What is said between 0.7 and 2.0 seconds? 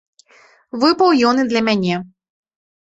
Выпаў ён і для мяне.